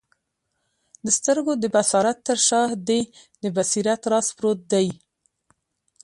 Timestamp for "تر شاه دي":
2.27-3.01